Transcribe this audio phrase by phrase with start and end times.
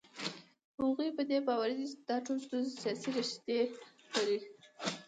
[0.79, 3.59] هغوی په دې باور دي چې دا ټولې ستونزې سیاسي ریښې
[4.15, 4.37] لري.